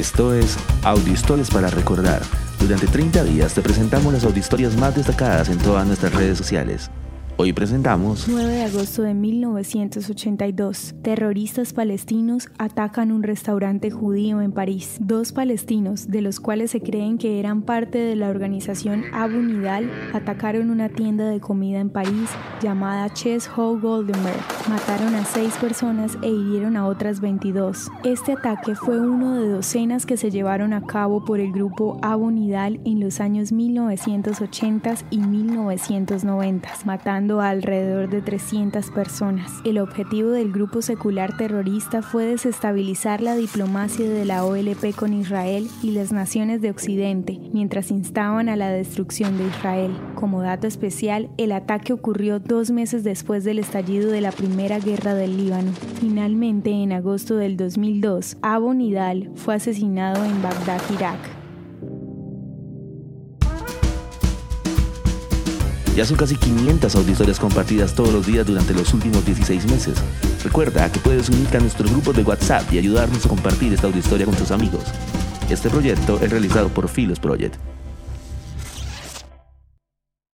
Esto 0.00 0.32
es 0.32 0.56
Audiohistorias 0.82 1.50
para 1.50 1.68
Recordar. 1.68 2.22
Durante 2.58 2.86
30 2.86 3.22
días 3.24 3.52
te 3.52 3.60
presentamos 3.60 4.14
las 4.14 4.24
audiohistorias 4.24 4.74
más 4.74 4.96
destacadas 4.96 5.50
en 5.50 5.58
todas 5.58 5.86
nuestras 5.86 6.14
redes 6.14 6.38
sociales. 6.38 6.90
Hoy 7.42 7.54
presentamos 7.54 8.28
9 8.28 8.52
de 8.52 8.64
agosto 8.64 9.00
de 9.00 9.14
1982. 9.14 10.96
Terroristas 11.00 11.72
palestinos 11.72 12.50
atacan 12.58 13.10
un 13.10 13.22
restaurante 13.22 13.90
judío 13.90 14.42
en 14.42 14.52
París. 14.52 14.98
Dos 15.00 15.32
palestinos, 15.32 16.08
de 16.08 16.20
los 16.20 16.38
cuales 16.38 16.72
se 16.72 16.82
creen 16.82 17.16
que 17.16 17.40
eran 17.40 17.62
parte 17.62 17.96
de 17.96 18.14
la 18.14 18.28
organización 18.28 19.04
Abu 19.14 19.38
Nidal, 19.38 19.90
atacaron 20.12 20.68
una 20.68 20.90
tienda 20.90 21.30
de 21.30 21.40
comida 21.40 21.80
en 21.80 21.88
París 21.88 22.28
llamada 22.60 23.08
Chess 23.14 23.48
Hall 23.56 23.80
Goldenberg. 23.80 24.36
Mataron 24.68 25.14
a 25.14 25.24
seis 25.24 25.56
personas 25.56 26.18
e 26.20 26.28
hirieron 26.28 26.76
a 26.76 26.86
otras 26.86 27.22
22. 27.22 27.90
Este 28.04 28.32
ataque 28.32 28.74
fue 28.74 29.00
uno 29.00 29.40
de 29.40 29.48
docenas 29.48 30.04
que 30.04 30.18
se 30.18 30.30
llevaron 30.30 30.74
a 30.74 30.82
cabo 30.82 31.24
por 31.24 31.40
el 31.40 31.52
grupo 31.52 31.98
Abu 32.02 32.30
Nidal 32.30 32.80
en 32.84 33.00
los 33.00 33.18
años 33.18 33.50
1980 33.50 34.96
y 35.08 35.20
1990, 35.20 36.68
matando 36.84 37.29
a 37.38 37.50
alrededor 37.50 38.08
de 38.08 38.22
300 38.22 38.90
personas. 38.90 39.52
El 39.64 39.78
objetivo 39.78 40.30
del 40.30 40.50
grupo 40.50 40.82
secular 40.82 41.36
terrorista 41.36 42.02
fue 42.02 42.24
desestabilizar 42.24 43.20
la 43.20 43.36
diplomacia 43.36 44.08
de 44.08 44.24
la 44.24 44.44
OLP 44.44 44.96
con 44.96 45.12
Israel 45.12 45.68
y 45.82 45.92
las 45.92 46.10
naciones 46.10 46.62
de 46.62 46.70
Occidente, 46.70 47.38
mientras 47.52 47.90
instaban 47.90 48.48
a 48.48 48.56
la 48.56 48.70
destrucción 48.70 49.36
de 49.36 49.46
Israel. 49.46 49.92
Como 50.14 50.42
dato 50.42 50.66
especial, 50.66 51.28
el 51.36 51.52
ataque 51.52 51.92
ocurrió 51.92 52.40
dos 52.40 52.70
meses 52.70 53.04
después 53.04 53.44
del 53.44 53.58
estallido 53.58 54.10
de 54.10 54.22
la 54.22 54.32
Primera 54.32 54.78
Guerra 54.78 55.14
del 55.14 55.36
Líbano. 55.36 55.72
Finalmente, 56.00 56.70
en 56.70 56.92
agosto 56.92 57.36
del 57.36 57.56
2002, 57.56 58.38
Abu 58.40 58.72
Nidal 58.72 59.30
fue 59.34 59.54
asesinado 59.54 60.24
en 60.24 60.42
Bagdad, 60.42 60.80
Irak. 60.92 61.18
Ya 65.96 66.04
son 66.04 66.16
casi 66.16 66.36
500 66.36 66.94
auditorías 66.94 67.40
compartidas 67.40 67.94
todos 67.94 68.12
los 68.12 68.26
días 68.26 68.46
durante 68.46 68.72
los 68.72 68.94
últimos 68.94 69.24
16 69.24 69.66
meses. 69.66 69.98
Recuerda 70.44 70.90
que 70.90 71.00
puedes 71.00 71.28
unirte 71.28 71.56
a 71.56 71.60
nuestro 71.60 71.88
grupo 71.88 72.12
de 72.12 72.22
WhatsApp 72.22 72.72
y 72.72 72.78
ayudarnos 72.78 73.26
a 73.26 73.28
compartir 73.28 73.72
esta 73.72 73.88
auditoría 73.88 74.26
con 74.26 74.36
tus 74.36 74.50
amigos. 74.50 74.84
Este 75.50 75.68
proyecto 75.68 76.20
es 76.22 76.30
realizado 76.30 76.68
por 76.68 76.88
Philos 76.88 77.18
Project. 77.18 77.56